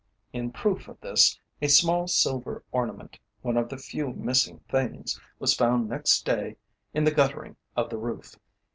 In 0.33 0.51
proof 0.51 0.87
of 0.87 0.99
this 0.99 1.37
a 1.61 1.67
small 1.67 2.07
silver 2.07 2.63
ornament, 2.71 3.19
one 3.43 3.55
of 3.55 3.69
the 3.69 3.77
few 3.77 4.13
missing 4.13 4.59
things, 4.67 5.21
was 5.37 5.53
found 5.53 5.87
next 5.87 6.25
day 6.25 6.57
in 6.91 7.03
the 7.03 7.11
guttering 7.11 7.55
of 7.75 7.91
the 7.91 7.99
roof." 7.99 8.35